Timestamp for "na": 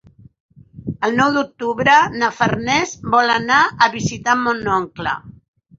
2.23-2.31